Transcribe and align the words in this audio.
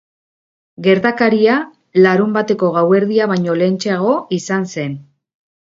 Gertakaria 0.87 1.59
larunbateko 2.07 2.73
gauerdia 2.81 3.31
baino 3.35 3.61
lehentxeago 3.63 4.19
izan 4.41 4.69
zen. 4.77 5.03